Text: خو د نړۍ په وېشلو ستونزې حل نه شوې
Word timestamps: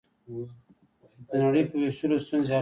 خو 0.21 0.35
د 1.27 1.29
نړۍ 1.43 1.63
په 1.69 1.75
وېشلو 1.81 2.17
ستونزې 2.25 2.47
حل 2.47 2.47
نه 2.47 2.49
شوې 2.49 2.59